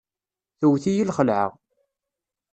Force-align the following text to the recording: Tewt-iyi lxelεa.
Tewt-iyi 0.59 1.03
lxelεa. 1.09 1.47